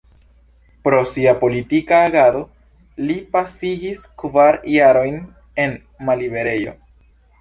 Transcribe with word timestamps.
Pro 0.85 1.01
sia 1.09 1.33
politika 1.41 1.99
agado, 2.05 2.41
li 3.09 3.17
pasigis 3.35 4.01
kvar 4.23 4.59
jarojn 4.77 5.21
en 5.67 5.77
malliberejo. 6.09 6.75